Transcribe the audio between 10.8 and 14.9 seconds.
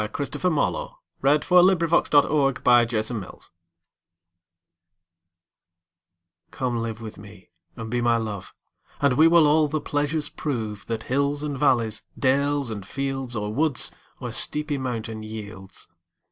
That hills and valleys, dales and fields, Or woods or steepy